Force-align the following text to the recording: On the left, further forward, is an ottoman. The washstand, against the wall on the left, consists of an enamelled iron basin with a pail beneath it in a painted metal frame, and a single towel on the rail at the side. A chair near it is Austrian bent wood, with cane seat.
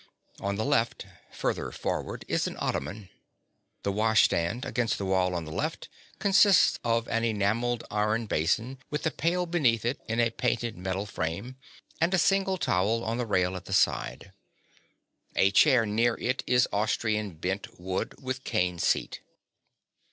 On 0.39 0.55
the 0.55 0.65
left, 0.65 1.05
further 1.31 1.69
forward, 1.69 2.25
is 2.27 2.47
an 2.47 2.55
ottoman. 2.57 3.09
The 3.83 3.91
washstand, 3.91 4.65
against 4.65 4.97
the 4.97 5.05
wall 5.05 5.35
on 5.35 5.45
the 5.45 5.51
left, 5.51 5.89
consists 6.17 6.79
of 6.83 7.07
an 7.07 7.23
enamelled 7.23 7.83
iron 7.91 8.25
basin 8.25 8.79
with 8.89 9.05
a 9.05 9.11
pail 9.11 9.45
beneath 9.45 9.85
it 9.85 10.01
in 10.07 10.19
a 10.19 10.31
painted 10.31 10.75
metal 10.75 11.05
frame, 11.05 11.55
and 12.01 12.15
a 12.15 12.17
single 12.17 12.57
towel 12.57 13.03
on 13.03 13.19
the 13.19 13.27
rail 13.27 13.55
at 13.55 13.65
the 13.65 13.73
side. 13.73 14.31
A 15.35 15.51
chair 15.51 15.85
near 15.85 16.15
it 16.15 16.43
is 16.47 16.67
Austrian 16.73 17.35
bent 17.35 17.79
wood, 17.79 18.15
with 18.19 18.43
cane 18.43 18.79
seat. 18.79 19.21